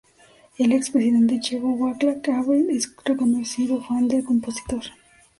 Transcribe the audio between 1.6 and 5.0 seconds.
Václav Havel es un reconocido fan del compositor.